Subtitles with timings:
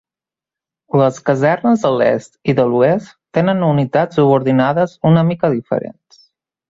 [1.01, 6.23] Les casernes de l'Est i de l'Oest tenen unitats subordinades una mica diferents.